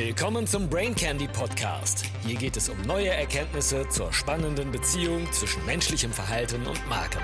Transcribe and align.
Willkommen 0.00 0.46
zum 0.46 0.70
Brain 0.70 0.94
Candy 0.94 1.26
Podcast. 1.26 2.04
Hier 2.24 2.36
geht 2.36 2.56
es 2.56 2.68
um 2.68 2.80
neue 2.82 3.08
Erkenntnisse 3.08 3.84
zur 3.88 4.12
spannenden 4.12 4.70
Beziehung 4.70 5.26
zwischen 5.32 5.66
menschlichem 5.66 6.12
Verhalten 6.12 6.64
und 6.68 6.88
Marken. 6.88 7.20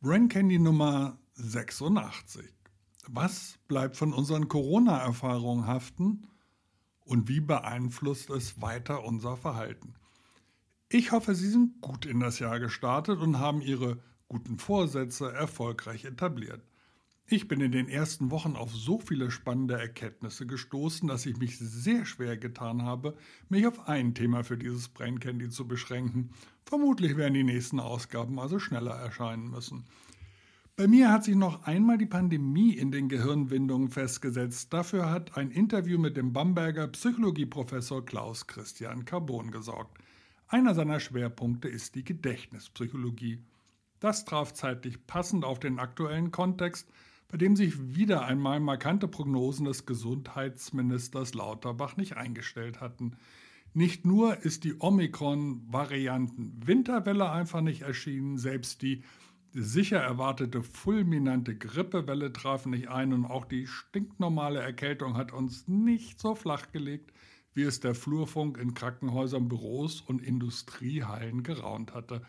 Brain 0.00 0.30
Candy 0.30 0.58
Nummer 0.58 1.18
86. 1.34 2.46
Was 3.06 3.58
bleibt 3.68 3.98
von 3.98 4.14
unseren 4.14 4.48
Corona-Erfahrungen 4.48 5.66
haften 5.66 6.26
und 7.04 7.28
wie 7.28 7.40
beeinflusst 7.40 8.30
es 8.30 8.62
weiter 8.62 9.04
unser 9.04 9.36
Verhalten? 9.36 9.92
Ich 10.88 11.12
hoffe, 11.12 11.34
Sie 11.34 11.50
sind 11.50 11.82
gut 11.82 12.06
in 12.06 12.20
das 12.20 12.38
Jahr 12.38 12.60
gestartet 12.60 13.20
und 13.20 13.38
haben 13.40 13.60
Ihre 13.60 13.98
guten 14.28 14.58
Vorsätze 14.58 15.30
erfolgreich 15.30 16.06
etabliert. 16.06 16.62
Ich 17.26 17.48
bin 17.48 17.62
in 17.62 17.72
den 17.72 17.88
ersten 17.88 18.30
Wochen 18.30 18.54
auf 18.54 18.74
so 18.74 18.98
viele 18.98 19.30
spannende 19.30 19.78
Erkenntnisse 19.78 20.46
gestoßen, 20.46 21.08
dass 21.08 21.24
ich 21.24 21.38
mich 21.38 21.58
sehr 21.58 22.04
schwer 22.04 22.36
getan 22.36 22.82
habe, 22.82 23.16
mich 23.48 23.66
auf 23.66 23.88
ein 23.88 24.14
Thema 24.14 24.44
für 24.44 24.58
dieses 24.58 24.88
Brain 24.88 25.20
Candy 25.20 25.48
zu 25.48 25.66
beschränken. 25.66 26.30
Vermutlich 26.66 27.16
werden 27.16 27.32
die 27.32 27.44
nächsten 27.44 27.80
Ausgaben 27.80 28.38
also 28.38 28.58
schneller 28.58 28.94
erscheinen 28.94 29.50
müssen. 29.50 29.84
Bei 30.76 30.86
mir 30.86 31.10
hat 31.10 31.24
sich 31.24 31.34
noch 31.34 31.62
einmal 31.62 31.96
die 31.96 32.04
Pandemie 32.04 32.72
in 32.72 32.90
den 32.90 33.08
Gehirnwindungen 33.08 33.90
festgesetzt. 33.90 34.72
Dafür 34.74 35.08
hat 35.08 35.38
ein 35.38 35.50
Interview 35.50 35.98
mit 35.98 36.18
dem 36.18 36.34
Bamberger 36.34 36.88
Psychologieprofessor 36.88 38.04
Klaus 38.04 38.46
Christian 38.46 39.06
Carbon 39.06 39.50
gesorgt. 39.50 39.96
Einer 40.46 40.74
seiner 40.74 41.00
Schwerpunkte 41.00 41.68
ist 41.68 41.94
die 41.94 42.04
Gedächtnispsychologie. 42.04 43.38
Das 44.00 44.26
traf 44.26 44.52
zeitlich 44.52 45.06
passend 45.06 45.44
auf 45.44 45.58
den 45.58 45.78
aktuellen 45.78 46.30
Kontext, 46.30 46.90
bei 47.28 47.38
dem 47.38 47.56
sich 47.56 47.96
wieder 47.96 48.24
einmal 48.24 48.60
markante 48.60 49.08
Prognosen 49.08 49.66
des 49.66 49.86
Gesundheitsministers 49.86 51.34
Lauterbach 51.34 51.96
nicht 51.96 52.16
eingestellt 52.16 52.80
hatten. 52.80 53.16
Nicht 53.72 54.06
nur 54.06 54.44
ist 54.44 54.64
die 54.64 54.74
Omikron-Varianten-Winterwelle 54.78 57.30
einfach 57.30 57.60
nicht 57.60 57.82
erschienen, 57.82 58.38
selbst 58.38 58.82
die 58.82 59.02
sicher 59.52 59.98
erwartete 59.98 60.62
fulminante 60.62 61.56
Grippewelle 61.56 62.32
traf 62.32 62.66
nicht 62.66 62.88
ein 62.88 63.12
und 63.12 63.24
auch 63.24 63.44
die 63.44 63.66
stinknormale 63.66 64.60
Erkältung 64.60 65.16
hat 65.16 65.32
uns 65.32 65.66
nicht 65.68 66.20
so 66.20 66.34
flach 66.34 66.72
gelegt, 66.72 67.12
wie 67.54 67.62
es 67.62 67.80
der 67.80 67.94
Flurfunk 67.94 68.58
in 68.58 68.74
Krankenhäusern, 68.74 69.48
Büros 69.48 70.00
und 70.00 70.22
Industriehallen 70.22 71.44
geraunt 71.44 71.94
hatte. 71.94 72.22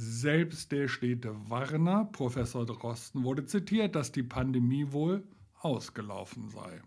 Selbst 0.00 0.70
der 0.70 0.86
Städte 0.86 1.34
Warner, 1.50 2.04
Professor 2.04 2.64
Drosten, 2.64 3.24
wurde 3.24 3.46
zitiert, 3.46 3.96
dass 3.96 4.12
die 4.12 4.22
Pandemie 4.22 4.92
wohl 4.92 5.26
ausgelaufen 5.58 6.50
sei. 6.50 6.80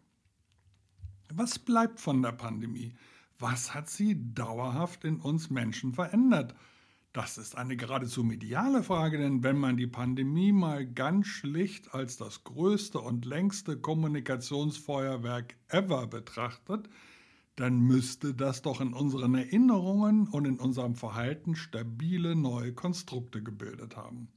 Was 1.34 1.60
bleibt 1.60 2.00
von 2.00 2.22
der 2.22 2.32
Pandemie? 2.32 2.96
Was 3.38 3.74
hat 3.74 3.90
sie 3.90 4.34
dauerhaft 4.34 5.04
in 5.04 5.20
uns 5.20 5.50
Menschen 5.50 5.92
verändert? 5.92 6.56
Das 7.12 7.38
ist 7.38 7.58
eine 7.58 7.76
geradezu 7.76 8.24
mediale 8.24 8.82
Frage, 8.82 9.18
denn 9.18 9.44
wenn 9.44 9.58
man 9.58 9.76
die 9.76 9.88
Pandemie 9.88 10.54
mal 10.54 10.86
ganz 10.86 11.28
schlicht 11.28 11.94
als 11.94 12.16
das 12.16 12.46
größte 12.46 13.02
und 13.02 13.26
längste 13.26 13.76
Kommunikationsfeuerwerk 13.76 15.58
ever 15.68 16.08
betrachtet, 16.08 16.88
dann 17.56 17.80
müsste 17.80 18.34
das 18.34 18.62
doch 18.62 18.82
in 18.82 18.94
unseren 18.94 19.36
Erinnerungen 19.36 20.28
und 20.28 20.46
in 20.46 20.60
unserem 20.60 20.96
Verhalten 20.96 21.56
stabile 21.56 22.36
neue 22.36 22.74
Konstrukte 22.74 23.44
gebildet 23.44 23.98
haben. 23.98 24.30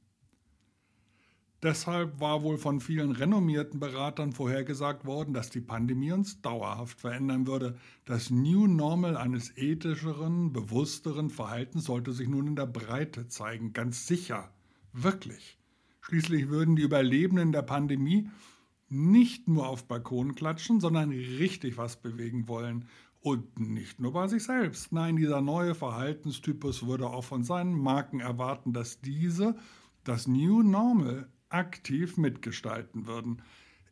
Deshalb 1.63 2.19
war 2.19 2.43
wohl 2.43 2.59
von 2.59 2.79
vielen 2.79 3.11
renommierten 3.11 3.79
Beratern 3.79 4.33
vorhergesagt 4.33 5.05
worden, 5.05 5.33
dass 5.33 5.49
die 5.49 5.61
Pandemie 5.61 6.11
uns 6.11 6.41
dauerhaft 6.41 6.99
verändern 6.99 7.47
würde. 7.47 7.75
Das 8.05 8.29
New 8.29 8.67
Normal 8.67 9.17
eines 9.17 9.57
ethischeren, 9.57 10.53
bewussteren 10.53 11.31
Verhaltens 11.31 11.85
sollte 11.85 12.11
sich 12.11 12.27
nun 12.27 12.45
in 12.45 12.55
der 12.55 12.67
Breite 12.67 13.29
zeigen, 13.29 13.73
ganz 13.73 14.05
sicher, 14.05 14.51
wirklich. 14.93 15.57
Schließlich 16.01 16.49
würden 16.49 16.75
die 16.75 16.83
Überlebenden 16.83 17.51
der 17.51 17.63
Pandemie 17.63 18.29
nicht 18.89 19.47
nur 19.47 19.67
auf 19.67 19.87
Balkon 19.87 20.35
klatschen, 20.35 20.79
sondern 20.79 21.09
richtig 21.09 21.77
was 21.77 21.99
bewegen 21.99 22.47
wollen. 22.47 22.85
Und 23.25 23.59
nicht 23.59 23.99
nur 23.99 24.13
bei 24.13 24.27
sich 24.27 24.43
selbst. 24.43 24.91
Nein, 24.91 25.15
dieser 25.15 25.41
neue 25.41 25.73
Verhaltenstypus 25.73 26.85
würde 26.85 27.09
auch 27.09 27.23
von 27.23 27.43
seinen 27.43 27.73
Marken 27.73 28.19
erwarten, 28.19 28.71
dass 28.71 29.01
diese 29.01 29.55
das 30.03 30.27
New 30.27 30.61
Normal 30.61 31.27
aktiv 31.49 32.17
mitgestalten 32.17 33.07
würden. 33.07 33.41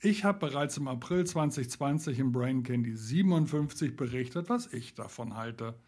Ich 0.01 0.23
habe 0.23 0.37
bereits 0.37 0.77
im 0.77 0.87
April 0.87 1.25
2020 1.25 2.19
im 2.19 2.31
Brain 2.31 2.61
Candy 2.61 2.95
57 2.95 3.95
berichtet, 3.95 4.49
was 4.49 4.71
ich 4.71 4.93
davon 4.93 5.35
halte. 5.35 5.79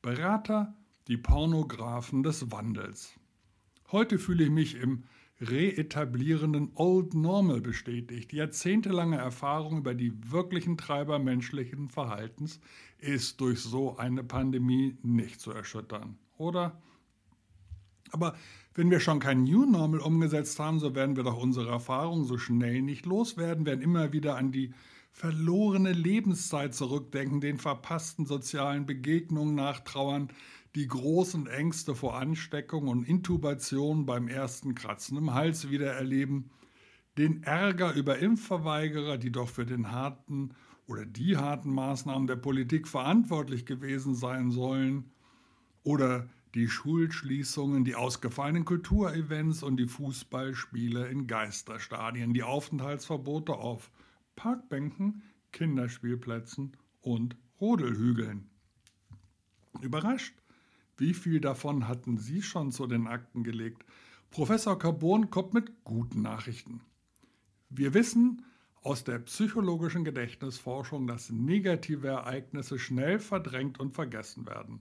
Berater, 0.00 0.72
die 1.08 1.16
Pornografen 1.16 2.22
des 2.22 2.52
Wandels. 2.52 3.18
Heute 3.90 4.20
fühle 4.20 4.44
ich 4.44 4.50
mich 4.50 4.76
im 4.76 5.02
reetablierenden 5.50 6.70
Old 6.74 7.14
Normal 7.14 7.60
bestätigt. 7.60 8.32
Jahrzehntelange 8.32 9.16
Erfahrung 9.16 9.78
über 9.78 9.94
die 9.94 10.12
wirklichen 10.30 10.76
Treiber 10.76 11.18
menschlichen 11.18 11.88
Verhaltens 11.88 12.60
ist 12.98 13.40
durch 13.40 13.60
so 13.60 13.96
eine 13.96 14.22
Pandemie 14.22 14.96
nicht 15.02 15.40
zu 15.40 15.50
erschüttern, 15.50 16.16
oder? 16.38 16.80
Aber 18.12 18.36
wenn 18.74 18.90
wir 18.90 19.00
schon 19.00 19.20
kein 19.20 19.42
New 19.44 19.64
Normal 19.64 20.00
umgesetzt 20.00 20.58
haben, 20.58 20.78
so 20.78 20.94
werden 20.94 21.16
wir 21.16 21.24
doch 21.24 21.36
unsere 21.36 21.70
Erfahrungen 21.70 22.24
so 22.24 22.38
schnell 22.38 22.82
nicht 22.82 23.06
loswerden, 23.06 23.66
werden 23.66 23.82
immer 23.82 24.12
wieder 24.12 24.36
an 24.36 24.52
die 24.52 24.72
verlorene 25.12 25.92
Lebenszeit 25.92 26.74
zurückdenken, 26.74 27.40
den 27.40 27.58
verpassten 27.58 28.24
sozialen 28.24 28.86
Begegnungen 28.86 29.54
nachtrauern, 29.54 30.28
die 30.74 30.86
großen 30.86 31.46
Ängste 31.46 31.94
vor 31.94 32.16
Ansteckung 32.16 32.88
und 32.88 33.04
Intubation 33.04 34.06
beim 34.06 34.28
ersten 34.28 34.74
Kratzen 34.74 35.18
im 35.18 35.34
Hals 35.34 35.70
wieder 35.70 35.92
erleben, 35.92 36.50
den 37.18 37.42
Ärger 37.42 37.92
über 37.94 38.18
Impfverweigerer, 38.18 39.18
die 39.18 39.30
doch 39.30 39.48
für 39.48 39.66
den 39.66 39.92
harten 39.92 40.54
oder 40.86 41.04
die 41.04 41.36
harten 41.36 41.72
Maßnahmen 41.72 42.26
der 42.26 42.36
Politik 42.36 42.88
verantwortlich 42.88 43.66
gewesen 43.66 44.14
sein 44.14 44.50
sollen, 44.50 45.10
oder 45.84 46.28
die 46.54 46.68
Schulschließungen, 46.68 47.84
die 47.84 47.94
ausgefallenen 47.94 48.64
Kulturevents 48.64 49.62
und 49.62 49.78
die 49.78 49.86
Fußballspiele 49.86 51.08
in 51.08 51.26
Geisterstadien, 51.26 52.34
die 52.34 52.42
Aufenthaltsverbote 52.42 53.54
auf 53.54 53.90
Parkbänken, 54.36 55.22
Kinderspielplätzen 55.50 56.76
und 57.00 57.36
Rodelhügeln. 57.60 58.50
Überrascht 59.80 60.34
wie 60.96 61.14
viel 61.14 61.40
davon 61.40 61.88
hatten 61.88 62.18
Sie 62.18 62.42
schon 62.42 62.72
zu 62.72 62.86
den 62.86 63.06
Akten 63.06 63.42
gelegt? 63.42 63.84
Professor 64.30 64.78
Carbon 64.78 65.30
kommt 65.30 65.54
mit 65.54 65.84
guten 65.84 66.22
Nachrichten. 66.22 66.80
Wir 67.68 67.94
wissen 67.94 68.44
aus 68.82 69.04
der 69.04 69.18
psychologischen 69.20 70.04
Gedächtnisforschung, 70.04 71.06
dass 71.06 71.30
negative 71.30 72.08
Ereignisse 72.08 72.78
schnell 72.78 73.18
verdrängt 73.18 73.78
und 73.78 73.94
vergessen 73.94 74.46
werden. 74.46 74.80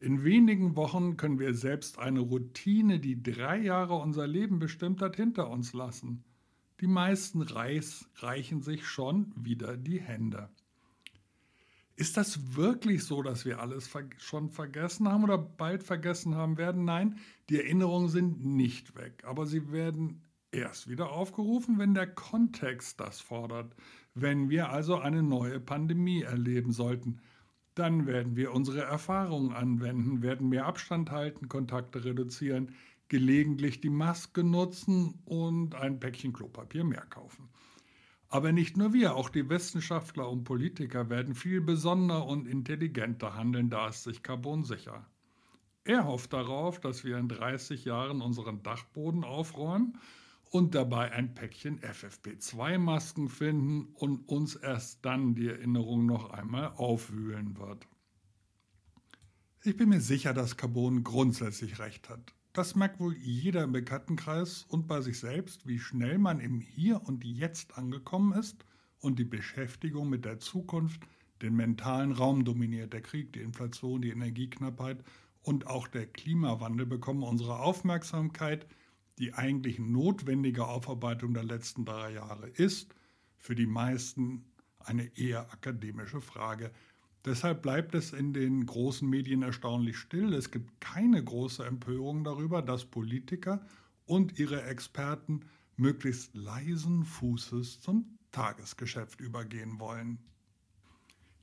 In 0.00 0.22
wenigen 0.22 0.76
Wochen 0.76 1.16
können 1.16 1.38
wir 1.38 1.54
selbst 1.54 1.98
eine 1.98 2.20
Routine, 2.20 3.00
die 3.00 3.22
drei 3.22 3.58
Jahre 3.58 3.94
unser 3.94 4.26
Leben 4.26 4.58
bestimmt 4.58 5.00
hat, 5.00 5.16
hinter 5.16 5.50
uns 5.50 5.72
lassen. 5.72 6.24
Die 6.80 6.86
meisten 6.86 7.40
Reis 7.40 8.06
reichen 8.16 8.60
sich 8.60 8.86
schon 8.86 9.32
wieder 9.36 9.76
die 9.76 10.00
Hände. 10.00 10.50
Ist 11.96 12.16
das 12.16 12.56
wirklich 12.56 13.04
so, 13.04 13.22
dass 13.22 13.44
wir 13.44 13.60
alles 13.60 13.86
ver 13.86 14.04
schon 14.18 14.50
vergessen 14.50 15.08
haben 15.08 15.22
oder 15.22 15.38
bald 15.38 15.84
vergessen 15.84 16.34
haben 16.34 16.58
werden? 16.58 16.84
Nein, 16.84 17.18
die 17.48 17.58
Erinnerungen 17.58 18.08
sind 18.08 18.44
nicht 18.44 18.96
weg, 18.96 19.22
aber 19.24 19.46
sie 19.46 19.70
werden 19.70 20.22
erst 20.50 20.88
wieder 20.88 21.12
aufgerufen, 21.12 21.78
wenn 21.78 21.94
der 21.94 22.08
Kontext 22.08 22.98
das 22.98 23.20
fordert. 23.20 23.74
Wenn 24.14 24.50
wir 24.50 24.70
also 24.70 24.96
eine 24.98 25.22
neue 25.22 25.60
Pandemie 25.60 26.22
erleben 26.22 26.72
sollten, 26.72 27.20
dann 27.74 28.06
werden 28.06 28.36
wir 28.36 28.52
unsere 28.52 28.82
Erfahrungen 28.82 29.52
anwenden, 29.52 30.22
werden 30.22 30.48
mehr 30.48 30.66
Abstand 30.66 31.10
halten, 31.10 31.48
Kontakte 31.48 32.04
reduzieren, 32.04 32.74
gelegentlich 33.08 33.80
die 33.80 33.90
Maske 33.90 34.44
nutzen 34.44 35.14
und 35.24 35.74
ein 35.74 36.00
Päckchen 36.00 36.32
Klopapier 36.32 36.84
mehr 36.84 37.04
kaufen. 37.10 37.48
Aber 38.34 38.50
nicht 38.50 38.76
nur 38.76 38.92
wir, 38.92 39.14
auch 39.14 39.28
die 39.28 39.48
Wissenschaftler 39.48 40.28
und 40.28 40.42
Politiker 40.42 41.08
werden 41.08 41.36
viel 41.36 41.60
besonderer 41.60 42.26
und 42.26 42.48
intelligenter 42.48 43.36
handeln, 43.36 43.70
da 43.70 43.86
ist 43.86 44.02
sich 44.02 44.24
Carbon 44.24 44.64
sicher. 44.64 45.06
Er 45.84 46.04
hofft 46.04 46.32
darauf, 46.32 46.80
dass 46.80 47.04
wir 47.04 47.16
in 47.16 47.28
30 47.28 47.84
Jahren 47.84 48.20
unseren 48.20 48.64
Dachboden 48.64 49.22
aufräumen 49.22 50.00
und 50.50 50.74
dabei 50.74 51.12
ein 51.12 51.32
Päckchen 51.32 51.78
FFP2-Masken 51.78 53.28
finden 53.28 53.94
und 53.94 54.28
uns 54.28 54.56
erst 54.56 55.04
dann 55.04 55.36
die 55.36 55.46
Erinnerung 55.46 56.04
noch 56.04 56.30
einmal 56.30 56.72
aufwühlen 56.74 57.56
wird. 57.56 57.86
Ich 59.62 59.76
bin 59.76 59.90
mir 59.90 60.00
sicher, 60.00 60.34
dass 60.34 60.56
Carbon 60.56 61.04
grundsätzlich 61.04 61.78
recht 61.78 62.08
hat. 62.08 62.34
Das 62.54 62.76
merkt 62.76 63.00
wohl 63.00 63.16
jeder 63.16 63.64
im 63.64 63.72
Bekanntenkreis 63.72 64.64
und 64.68 64.86
bei 64.86 65.00
sich 65.00 65.18
selbst, 65.18 65.66
wie 65.66 65.80
schnell 65.80 66.18
man 66.18 66.38
im 66.38 66.60
Hier 66.60 67.02
und 67.02 67.24
Jetzt 67.24 67.76
angekommen 67.76 68.32
ist 68.38 68.64
und 69.00 69.18
die 69.18 69.24
Beschäftigung 69.24 70.08
mit 70.08 70.24
der 70.24 70.38
Zukunft 70.38 71.02
den 71.42 71.56
mentalen 71.56 72.12
Raum 72.12 72.44
dominiert. 72.44 72.92
Der 72.92 73.02
Krieg, 73.02 73.32
die 73.32 73.40
Inflation, 73.40 74.02
die 74.02 74.10
Energieknappheit 74.10 75.02
und 75.42 75.66
auch 75.66 75.88
der 75.88 76.06
Klimawandel 76.06 76.86
bekommen 76.86 77.24
unsere 77.24 77.58
Aufmerksamkeit. 77.58 78.68
Die 79.18 79.34
eigentlich 79.34 79.80
notwendige 79.80 80.64
Aufarbeitung 80.68 81.34
der 81.34 81.44
letzten 81.44 81.84
drei 81.84 82.12
Jahre 82.12 82.48
ist 82.50 82.94
für 83.36 83.56
die 83.56 83.66
meisten 83.66 84.44
eine 84.78 85.10
eher 85.18 85.52
akademische 85.52 86.20
Frage. 86.20 86.70
Deshalb 87.24 87.62
bleibt 87.62 87.94
es 87.94 88.12
in 88.12 88.34
den 88.34 88.66
großen 88.66 89.08
Medien 89.08 89.42
erstaunlich 89.42 89.96
still. 89.96 90.34
Es 90.34 90.50
gibt 90.50 90.80
keine 90.80 91.24
große 91.24 91.64
Empörung 91.64 92.22
darüber, 92.22 92.60
dass 92.60 92.84
Politiker 92.84 93.64
und 94.04 94.38
ihre 94.38 94.62
Experten 94.64 95.40
möglichst 95.76 96.34
leisen 96.34 97.04
Fußes 97.04 97.80
zum 97.80 98.18
Tagesgeschäft 98.30 99.20
übergehen 99.20 99.80
wollen. 99.80 100.18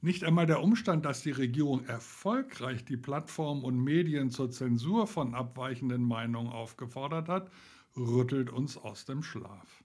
Nicht 0.02 0.24
einmal 0.24 0.48
der 0.48 0.64
Umstand, 0.64 1.06
dass 1.06 1.22
die 1.22 1.32
Regierung 1.32 1.86
erfolgreich 1.86 2.86
die 2.86 2.98
Plattformen 2.98 3.64
und 3.64 3.84
Medien 3.84 4.32
zur 4.32 4.50
Zensur 4.50 5.06
von 5.06 5.36
abweichenden 5.36 6.04
Meinungen 6.04 6.52
aufgefordert 6.52 7.28
hat, 7.30 7.52
rüttelt 7.96 8.50
uns 8.50 8.78
aus 8.78 9.06
dem 9.06 9.22
Schlaf. 9.22 9.84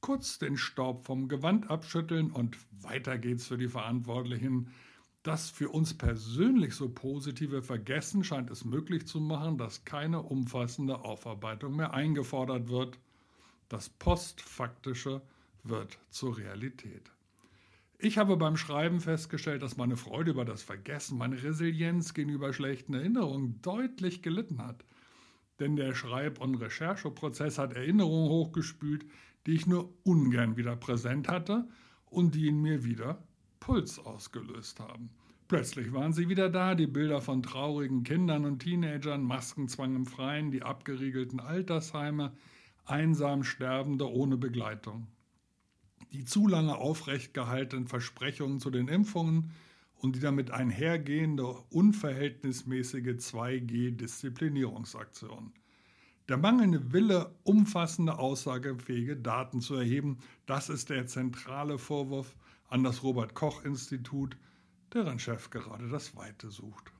Kurz 0.00 0.38
den 0.38 0.56
Staub 0.56 1.04
vom 1.04 1.28
Gewand 1.28 1.70
abschütteln 1.70 2.30
und 2.30 2.56
weiter 2.82 3.18
geht's 3.18 3.46
für 3.46 3.58
die 3.58 3.68
Verantwortlichen. 3.68 4.70
Das 5.26 5.50
für 5.50 5.70
uns 5.70 5.92
persönlich 5.92 6.74
so 6.74 6.88
positive 6.88 7.60
Vergessen 7.60 8.22
scheint 8.22 8.48
es 8.48 8.64
möglich 8.64 9.08
zu 9.08 9.18
machen, 9.18 9.58
dass 9.58 9.84
keine 9.84 10.22
umfassende 10.22 11.00
Aufarbeitung 11.00 11.74
mehr 11.74 11.92
eingefordert 11.92 12.68
wird. 12.68 12.96
Das 13.68 13.88
Postfaktische 13.88 15.20
wird 15.64 15.98
zur 16.10 16.38
Realität. 16.38 17.10
Ich 17.98 18.18
habe 18.18 18.36
beim 18.36 18.56
Schreiben 18.56 19.00
festgestellt, 19.00 19.62
dass 19.62 19.76
meine 19.76 19.96
Freude 19.96 20.30
über 20.30 20.44
das 20.44 20.62
Vergessen, 20.62 21.18
meine 21.18 21.42
Resilienz 21.42 22.14
gegenüber 22.14 22.52
schlechten 22.52 22.94
Erinnerungen 22.94 23.60
deutlich 23.62 24.22
gelitten 24.22 24.62
hat. 24.62 24.84
Denn 25.58 25.74
der 25.74 25.96
Schreib- 25.96 26.40
und 26.40 26.54
Rechercheprozess 26.54 27.58
hat 27.58 27.72
Erinnerungen 27.72 28.30
hochgespült, 28.30 29.04
die 29.44 29.54
ich 29.54 29.66
nur 29.66 29.92
ungern 30.04 30.56
wieder 30.56 30.76
präsent 30.76 31.26
hatte 31.26 31.66
und 32.04 32.36
die 32.36 32.46
in 32.46 32.62
mir 32.62 32.84
wieder 32.84 33.25
Puls 33.60 33.98
ausgelöst 33.98 34.80
haben. 34.80 35.10
Plötzlich 35.48 35.92
waren 35.92 36.12
sie 36.12 36.28
wieder 36.28 36.50
da, 36.50 36.74
die 36.74 36.88
Bilder 36.88 37.20
von 37.20 37.42
traurigen 37.42 38.02
Kindern 38.02 38.44
und 38.44 38.58
Teenagern, 38.60 39.22
Maskenzwang 39.22 39.94
im 39.94 40.06
Freien, 40.06 40.50
die 40.50 40.62
abgeriegelten 40.62 41.38
Altersheime, 41.38 42.32
einsam 42.84 43.44
Sterbende 43.44 44.10
ohne 44.10 44.36
Begleitung. 44.36 45.06
Die 46.12 46.24
zu 46.24 46.48
lange 46.48 46.76
aufrecht 46.76 47.32
gehaltenen 47.32 47.86
Versprechungen 47.86 48.58
zu 48.58 48.70
den 48.70 48.88
Impfungen 48.88 49.52
und 49.98 50.16
die 50.16 50.20
damit 50.20 50.50
einhergehende 50.50 51.46
unverhältnismäßige 51.70 53.16
2G-Disziplinierungsaktion. 53.16 55.52
Der 56.28 56.36
mangelnde 56.36 56.92
Wille, 56.92 57.34
umfassende 57.44 58.18
aussagefähige 58.18 59.16
Daten 59.16 59.60
zu 59.60 59.76
erheben, 59.76 60.18
das 60.46 60.68
ist 60.68 60.90
der 60.90 61.06
zentrale 61.06 61.78
Vorwurf 61.78 62.34
an 62.68 62.82
das 62.82 63.02
Robert 63.02 63.34
Koch 63.34 63.64
Institut, 63.64 64.36
deren 64.92 65.18
Chef 65.18 65.50
gerade 65.50 65.88
das 65.88 66.16
Weite 66.16 66.50
sucht. 66.50 66.92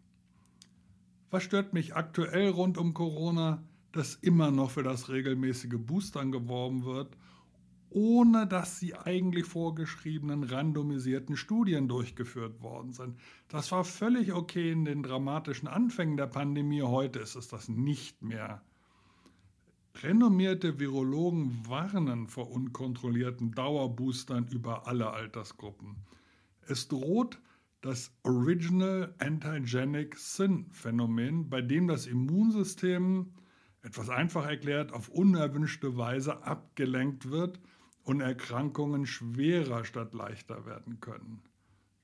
Was 1.31 1.43
stört 1.43 1.73
mich 1.73 1.95
aktuell 1.95 2.51
rund 2.51 2.79
um 2.79 2.95
Corona? 2.95 3.63
Dass 3.93 4.15
immer 4.15 4.51
noch 4.51 4.71
für 4.71 4.83
das 4.83 5.09
regelmäßige 5.09 5.79
Boostern 5.79 6.31
geworben 6.31 6.85
wird, 6.85 7.17
ohne 7.91 8.47
dass 8.47 8.79
die 8.79 8.95
eigentlich 8.95 9.47
vorgeschriebenen 9.47 10.45
randomisierten 10.45 11.37
Studien 11.37 11.89
durchgeführt 11.89 12.61
worden 12.61 12.93
sind. 12.93 13.19
Das 13.49 13.73
war 13.73 13.85
völlig 13.85 14.33
okay 14.33 14.71
in 14.71 14.85
den 14.85 15.03
dramatischen 15.03 15.69
Anfängen 15.69 16.17
der 16.17 16.27
Pandemie, 16.27 16.83
heute 16.83 17.21
ist 17.21 17.37
es 17.37 17.49
das 17.49 17.69
nicht 17.69 18.23
mehr. 18.23 18.63
Renommierte 20.03 20.79
Virologen 20.79 21.63
warnen 21.67 22.29
vor 22.29 22.51
unkontrollierten 22.51 23.53
Dauerboostern 23.53 24.47
über 24.49 24.87
alle 24.87 25.11
Altersgruppen. 25.11 25.97
Es 26.67 26.89
droht 26.89 27.41
das 27.81 28.13
Original 28.23 29.15
Antigenic 29.19 30.17
Sin 30.17 30.67
Phänomen, 30.71 31.49
bei 31.49 31.63
dem 31.63 31.87
das 31.87 32.07
Immunsystem, 32.07 33.33
etwas 33.83 34.11
einfach 34.11 34.47
erklärt, 34.47 34.93
auf 34.93 35.09
unerwünschte 35.09 35.97
Weise 35.97 36.43
abgelenkt 36.43 37.31
wird 37.31 37.59
und 38.03 38.21
Erkrankungen 38.21 39.07
schwerer 39.07 39.85
statt 39.85 40.13
leichter 40.13 40.67
werden 40.67 41.01
können. 41.01 41.43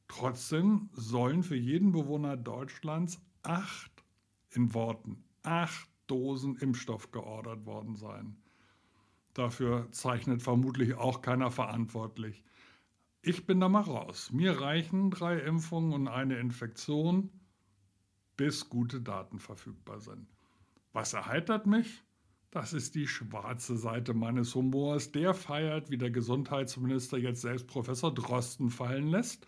Trotzdem 0.09 0.89
sollen 0.93 1.43
für 1.43 1.57
jeden 1.57 1.93
Bewohner 1.93 2.37
Deutschlands 2.37 3.21
acht, 3.43 4.05
in 4.51 4.73
Worten, 4.73 5.25
acht 5.43 5.92
Dosen 6.13 6.57
Impfstoff 6.57 7.11
geordert 7.11 7.65
worden 7.65 7.97
sein. 7.97 8.37
Dafür 9.33 9.91
zeichnet 9.93 10.43
vermutlich 10.43 10.95
auch 10.95 11.23
keiner 11.23 11.51
verantwortlich. 11.51 12.45
Ich 13.23 13.47
bin 13.47 13.61
da 13.61 13.71
mal 13.71 13.81
raus. 13.81 14.31
Mir 14.31 14.61
reichen 14.61 15.11
drei 15.11 15.39
Impfungen 15.39 15.95
und 15.95 16.09
eine 16.09 16.37
Infektion, 16.37 17.31
bis 18.37 18.69
gute 18.69 19.01
Daten 19.01 19.39
verfügbar 19.39 20.01
sind. 20.01 20.27
Was 20.93 21.15
erheitert 21.15 21.67
mich? 21.67 22.03
Das 22.51 22.75
ist 22.75 22.95
die 22.95 23.07
schwarze 23.09 23.79
Seite 23.79 24.13
meines 24.13 24.55
Humors. 24.55 25.13
Der 25.13 25.33
feiert, 25.33 25.89
wie 25.89 25.97
der 25.97 26.11
Gesundheitsminister 26.11 27.17
jetzt 27.17 27.41
selbst 27.41 27.69
Professor 27.69 28.13
Drosten 28.13 28.69
fallen 28.69 29.09
lässt, 29.09 29.47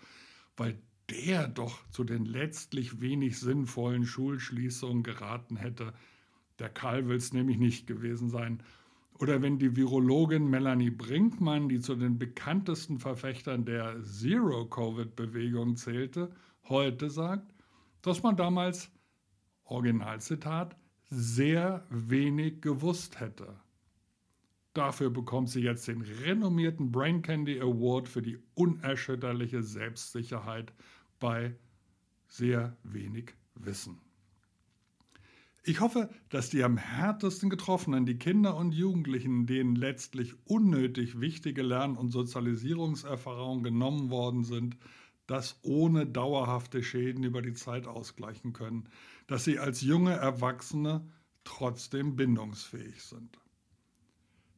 weil 0.57 0.81
der 1.11 1.47
doch 1.47 1.87
zu 1.91 2.05
den 2.05 2.25
letztlich 2.25 3.03
wenig 3.03 3.39
sinnvollen 3.39 4.07
Schulschließungen 4.07 5.03
geraten 5.03 5.57
hätte, 5.57 5.93
der 6.59 6.69
Karl 6.69 7.09
will 7.09 7.17
es 7.17 7.33
nämlich 7.33 7.59
nicht 7.59 7.87
gewesen 7.87 8.29
sein. 8.29 8.63
Oder 9.19 9.43
wenn 9.43 9.59
die 9.59 9.77
Virologin 9.77 10.49
Melanie 10.49 10.91
Brinkmann, 10.91 11.69
die 11.69 11.81
zu 11.81 11.95
den 11.95 12.19
bekanntesten 12.19 12.99
Verfechtern 12.99 13.65
der 13.65 14.03
Zero-Covid-Bewegung 14.03 15.77
zählte, 15.77 16.33
heute 16.69 17.11
sagt, 17.11 17.55
dass 18.03 18.23
man 18.23 18.37
damals, 18.37 18.91
Originalzitat, 19.65 20.77
sehr 21.11 21.87
wenig 21.91 22.61
gewusst 22.61 23.21
hätte. 23.21 23.61
Dafür 24.75 25.11
bekommt 25.11 25.51
sie 25.51 25.63
jetzt 25.63 25.87
den 25.87 26.03
renommierten 26.03 26.91
Brain 26.91 27.23
Candy 27.23 27.61
Award 27.61 28.09
für 28.09 28.23
die 28.23 28.39
unerschütterliche 28.55 29.63
Selbstsicherheit 29.63 30.73
bei 31.21 31.55
sehr 32.27 32.77
wenig 32.83 33.35
Wissen. 33.55 34.01
Ich 35.67 35.81
hoffe, 35.81 36.11
dass 36.29 36.51
die 36.51 36.63
am 36.63 36.77
härtesten 36.77 37.49
Getroffenen, 37.49 38.05
die 38.05 38.19
Kinder 38.19 38.55
und 38.55 38.73
Jugendlichen, 38.73 39.47
denen 39.47 39.77
letztlich 39.77 40.35
unnötig 40.45 41.21
wichtige 41.21 41.63
Lern- 41.63 41.97
und 41.97 42.11
Sozialisierungserfahrungen 42.11 43.65
genommen 43.65 44.11
worden 44.11 44.45
sind, 44.45 44.77
das 45.27 45.59
ohne 45.63 46.07
dauerhafte 46.07 46.83
Schäden 46.83 47.25
über 47.25 47.41
die 47.41 47.55
Zeit 47.55 47.87
ausgleichen 47.87 48.53
können, 48.53 48.91
dass 49.27 49.45
sie 49.45 49.59
als 49.59 49.81
junge 49.81 50.13
Erwachsene 50.13 51.09
trotzdem 51.45 52.15
bindungsfähig 52.15 53.03
sind. 53.03 53.39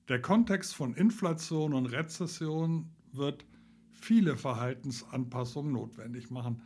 Der 0.09 0.21
Kontext 0.21 0.75
von 0.75 0.93
Inflation 0.95 1.73
und 1.73 1.87
Rezession 1.87 2.91
wird 3.13 3.47
viele 3.93 4.37
Verhaltensanpassungen 4.37 5.73
notwendig 5.73 6.33
machen. 6.33 6.63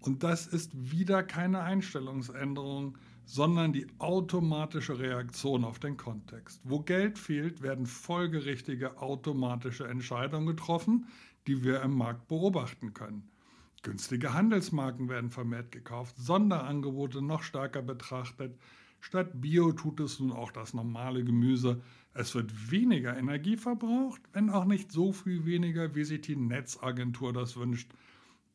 Und 0.00 0.22
das 0.22 0.46
ist 0.46 0.90
wieder 0.90 1.22
keine 1.22 1.60
Einstellungsänderung, 1.60 2.96
sondern 3.26 3.72
die 3.72 3.88
automatische 3.98 4.98
Reaktion 5.00 5.64
auf 5.64 5.80
den 5.80 5.96
Kontext. 5.96 6.60
Wo 6.62 6.80
Geld 6.80 7.18
fehlt, 7.18 7.60
werden 7.60 7.84
folgerichtige 7.84 8.98
automatische 9.02 9.86
Entscheidungen 9.88 10.46
getroffen, 10.46 11.08
die 11.48 11.64
wir 11.64 11.82
im 11.82 11.92
Markt 11.92 12.28
beobachten 12.28 12.94
können. 12.94 13.28
Günstige 13.82 14.32
Handelsmarken 14.32 15.08
werden 15.08 15.30
vermehrt 15.30 15.72
gekauft, 15.72 16.16
Sonderangebote 16.16 17.20
noch 17.20 17.42
stärker 17.42 17.82
betrachtet. 17.82 18.56
Statt 19.00 19.40
Bio 19.40 19.72
tut 19.72 20.00
es 20.00 20.20
nun 20.20 20.32
auch 20.32 20.52
das 20.52 20.72
normale 20.72 21.24
Gemüse. 21.24 21.82
Es 22.14 22.34
wird 22.34 22.70
weniger 22.70 23.16
Energie 23.16 23.56
verbraucht, 23.56 24.22
wenn 24.32 24.50
auch 24.50 24.64
nicht 24.64 24.90
so 24.90 25.12
viel 25.12 25.44
weniger, 25.44 25.94
wie 25.96 26.04
sich 26.04 26.22
die 26.22 26.36
Netzagentur 26.36 27.32
das 27.32 27.56
wünscht. 27.56 27.92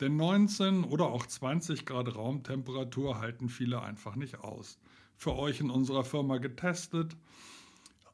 Denn 0.01 0.17
19 0.17 0.83
oder 0.83 1.05
auch 1.05 1.27
20 1.27 1.85
Grad 1.85 2.15
Raumtemperatur 2.15 3.19
halten 3.19 3.49
viele 3.49 3.83
einfach 3.83 4.15
nicht 4.15 4.39
aus. 4.39 4.79
Für 5.15 5.35
euch 5.35 5.61
in 5.61 5.69
unserer 5.69 6.03
Firma 6.03 6.39
getestet. 6.39 7.15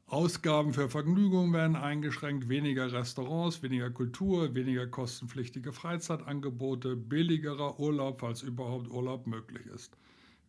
Ausgaben 0.08 0.74
für 0.74 0.89
Vergnügungen 0.89 1.53
werden 1.53 1.77
eingeschränkt, 1.77 2.50
weniger 2.50 2.91
Restaurants, 2.91 3.63
weniger 3.63 3.89
Kultur, 3.89 4.53
weniger 4.53 4.86
kostenpflichtige 4.88 5.72
Freizeitangebote, 5.72 6.98
billigerer 6.98 7.79
Urlaub, 7.79 8.20
falls 8.20 8.41
überhaupt 8.41 8.89
Urlaub 8.89 9.25
möglich 9.25 9.65
ist. 9.67 9.98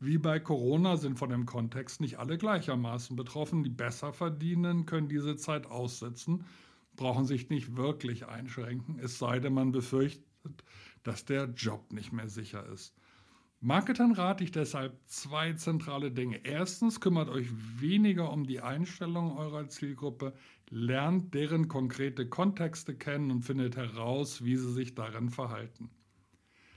Wie 0.00 0.18
bei 0.18 0.40
Corona 0.40 0.97
sind 0.97 1.18
von 1.18 1.30
dem 1.30 1.47
Kontext 1.47 2.00
nicht 2.00 2.18
alle 2.18 2.37
gleichermaßen 2.37 3.14
betroffen. 3.16 3.62
Die 3.62 3.71
besser 3.71 4.12
verdienen 4.12 4.87
können 4.87 5.09
diese 5.09 5.37
Zeit 5.37 5.66
aussitzen, 5.66 6.45
brauchen 6.97 7.26
sich 7.26 7.49
nicht 7.49 7.76
wirklich 7.76 8.26
einschränken, 8.26 8.99
es 9.00 9.18
sei 9.18 9.38
denn, 9.38 9.54
man 9.54 9.71
befürchtet, 9.71 10.25
dass 11.09 11.25
der 11.25 11.47
Job 11.47 11.91
nicht 11.91 12.12
mehr 12.12 12.29
sicher 12.29 12.67
ist. 12.67 12.95
Marketern 13.61 14.12
rate 14.12 14.45
ich 14.45 14.53
deshalb 14.53 15.00
zwei 15.07 15.55
zentrale 15.55 16.12
Dinge. 16.12 16.45
Erstens 16.45 17.00
kümmert 17.00 17.31
euch 17.31 17.49
weniger 17.81 18.31
um 18.31 18.47
die 18.47 18.61
Einstellung 18.61 19.38
eurer 19.38 19.69
Zielgruppe, 19.69 20.35
lernt 20.69 21.33
deren 21.33 21.67
konkrete 21.67 22.29
Kontexte 22.29 22.95
kennen 22.95 23.31
und 23.31 23.43
findet 23.43 23.75
heraus, 23.75 24.45
wie 24.45 24.57
sie 24.57 24.71
sich 24.71 24.95
darin 24.95 25.31
verhalten. 25.31 25.88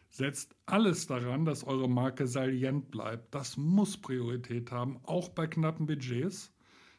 Setzt 0.10 0.56
alles 0.66 1.08
daran, 1.08 1.44
dass 1.44 1.66
eure 1.66 1.90
Marke 1.90 2.26
salient 2.26 2.90
bleibt. 2.90 3.36
Das 3.36 3.58
muss 3.58 3.98
Priorität 3.98 4.72
haben, 4.72 5.02
auch 5.04 5.28
bei 5.28 5.46
knappen 5.46 5.88
Budgets. 5.88 6.54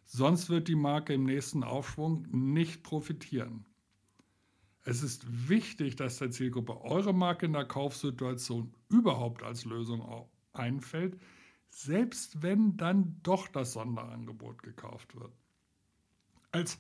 Sonst 0.05 0.51
wird 0.51 0.69
die 0.69 0.77
Marke 0.77 1.15
im 1.15 1.25
nächsten 1.25 1.65
Aufschwung 1.65 2.27
nicht 2.31 2.83
profitieren. 2.83 3.65
Es 4.85 5.03
ist 5.03 5.49
wichtig, 5.49 5.97
dass 5.97 6.19
der 6.19 6.31
Zielgruppe 6.31 6.81
eure 6.83 7.15
Marke 7.15 7.47
in 7.47 7.53
der 7.53 7.65
Kaufsituation 7.65 8.75
überhaupt 8.89 9.43
als 9.43 9.65
Lösung 9.65 10.27
einfällt, 10.53 11.21
selbst 11.69 12.43
wenn 12.43 12.77
dann 12.77 13.21
doch 13.23 13.49
das 13.49 13.73
Sonderangebot 13.75 14.63
gekauft 14.63 15.15
wird. 15.15 15.33
Als 16.51 16.79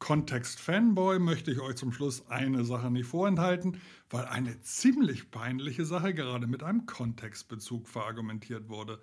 Kontext-Fanboy 0.00 1.18
möchte 1.18 1.50
ich 1.50 1.60
euch 1.60 1.76
zum 1.76 1.92
Schluss 1.92 2.26
eine 2.28 2.64
Sache 2.64 2.90
nicht 2.90 3.06
vorenthalten, 3.06 3.80
weil 4.10 4.26
eine 4.26 4.60
ziemlich 4.60 5.30
peinliche 5.30 5.86
Sache 5.86 6.12
gerade 6.12 6.46
mit 6.46 6.62
einem 6.62 6.84
Kontextbezug 6.84 7.88
verargumentiert 7.88 8.68
wurde. 8.68 9.00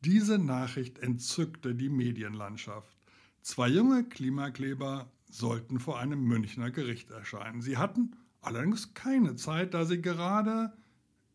Diese 0.00 0.38
Nachricht 0.38 0.98
entzückte 0.98 1.74
die 1.74 1.88
Medienlandschaft. 1.88 2.96
Zwei 3.40 3.68
junge 3.68 4.04
Klimakleber 4.04 5.10
sollten 5.28 5.78
vor 5.78 5.98
einem 5.98 6.24
Münchner 6.24 6.70
Gericht 6.70 7.10
erscheinen. 7.10 7.60
Sie 7.60 7.76
hatten 7.76 8.16
allerdings 8.40 8.94
keine 8.94 9.36
Zeit, 9.36 9.74
da 9.74 9.84
sie 9.84 10.00
gerade 10.00 10.72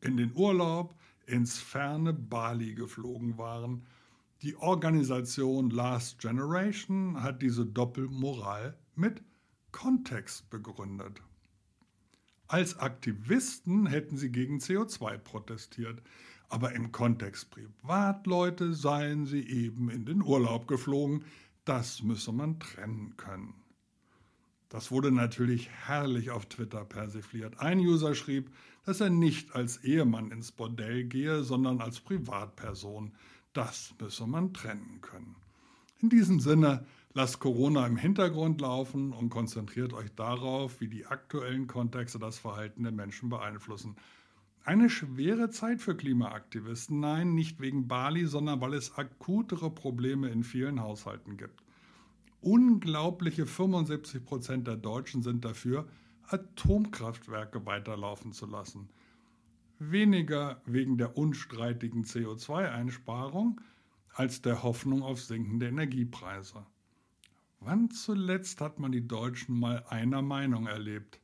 in 0.02 0.18
den 0.18 0.34
Urlaub 0.36 0.96
ins 1.26 1.60
ferne 1.60 2.14
Bali 2.14 2.74
geflogen 2.74 3.38
waren. 3.38 3.86
Die 4.42 4.56
Organisation 4.58 5.70
Last 5.70 6.20
Generation 6.20 7.24
hat 7.24 7.42
diese 7.42 7.66
Doppelmoral 7.66 8.78
mit 8.96 9.24
Kontext 9.72 10.50
begründet. 10.50 11.22
Als 12.48 12.78
Aktivisten 12.78 13.88
hätten 13.88 14.18
sie 14.18 14.32
gegen 14.32 14.60
CO2 14.60 15.18
protestiert, 15.18 16.02
aber 16.50 16.74
im 16.74 16.92
Kontext 16.92 17.50
Privatleute 17.52 18.74
seien 18.74 19.26
sie 19.26 19.48
eben 19.48 19.90
in 19.90 20.06
den 20.06 20.22
Urlaub 20.22 20.68
geflogen. 20.68 21.26
Das 21.66 22.04
müsse 22.04 22.32
man 22.32 22.60
trennen 22.60 23.16
können. 23.18 23.63
Das 24.74 24.90
wurde 24.90 25.12
natürlich 25.12 25.70
herrlich 25.70 26.32
auf 26.32 26.48
Twitter 26.48 26.84
persifliert. 26.84 27.60
Ein 27.60 27.78
User 27.78 28.16
schrieb, 28.16 28.50
dass 28.88 29.02
er 29.02 29.12
nicht 29.12 29.54
als 29.54 29.84
Ehemann 29.84 30.32
ins 30.32 30.52
Bordell 30.52 31.04
gehe, 31.04 31.44
sondern 31.44 31.80
als 31.80 32.00
Privatperson. 32.00 33.12
Das 33.54 33.94
müsse 34.02 34.26
man 34.26 34.52
trennen 34.52 35.00
können. 35.02 35.36
In 36.02 36.10
diesem 36.10 36.40
Sinne, 36.40 36.88
lasst 37.14 37.40
Corona 37.40 37.86
im 37.86 37.98
Hintergrund 37.98 38.62
laufen 38.62 39.14
und 39.14 39.30
konzentriert 39.30 39.94
euch 39.94 40.12
darauf, 40.16 40.82
wie 40.82 40.88
die 40.88 41.06
aktuellen 41.06 41.68
Kontexte 41.68 42.18
das 42.18 42.40
Verhalten 42.40 42.82
der 42.82 42.92
Menschen 42.92 43.30
beeinflussen. 43.30 43.96
Eine 44.64 44.90
schwere 44.90 45.52
Zeit 45.52 45.82
für 45.82 45.96
Klimaaktivisten. 45.96 47.00
Nein, 47.00 47.36
nicht 47.36 47.60
wegen 47.60 47.88
Bali, 47.88 48.26
sondern 48.26 48.60
weil 48.60 48.74
es 48.74 48.98
akutere 48.98 49.70
Probleme 49.70 50.30
in 50.30 50.44
vielen 50.44 50.82
Haushalten 50.82 51.38
gibt. 51.38 51.62
Unglaubliche 52.44 53.46
75 53.46 54.26
Prozent 54.26 54.68
der 54.68 54.76
Deutschen 54.76 55.24
sind 55.24 55.46
dafür, 55.46 55.88
Atomkraftwerke 56.28 57.66
weiterlaufen 57.66 58.34
zu 58.34 58.46
lassen. 58.46 58.90
Weniger 59.80 60.62
wegen 60.66 60.98
der 60.98 61.18
unstreitigen 61.18 62.04
CO2-Einsparung 62.04 63.62
als 64.14 64.42
der 64.42 64.62
Hoffnung 64.62 65.04
auf 65.04 65.22
sinkende 65.22 65.68
Energiepreise. 65.68 66.66
Wann 67.62 67.90
zuletzt 67.92 68.60
hat 68.60 68.78
man 68.78 68.92
die 68.92 69.08
Deutschen 69.08 69.58
mal 69.58 69.86
einer 69.88 70.22
Meinung 70.22 70.68
erlebt? 70.68 71.22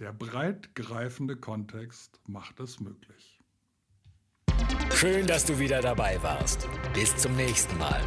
Der 0.00 0.12
breit 0.12 0.74
greifende 0.74 1.36
Kontext 1.36 2.20
macht 2.26 2.58
es 2.58 2.80
möglich. 2.80 3.40
Schön, 4.92 5.28
dass 5.28 5.44
du 5.44 5.60
wieder 5.60 5.80
dabei 5.80 6.20
warst. 6.22 6.68
Bis 6.92 7.16
zum 7.16 7.36
nächsten 7.36 7.78
Mal. 7.78 8.02